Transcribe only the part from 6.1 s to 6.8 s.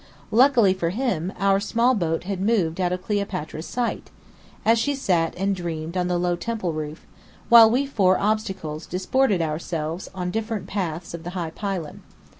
low temple